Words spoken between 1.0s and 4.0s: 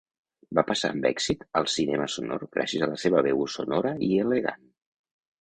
èxit al cinema sonor gràcies a la seva veu sonora